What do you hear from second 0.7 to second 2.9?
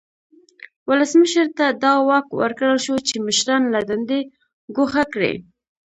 ولسمشر ته دا واک ورکړل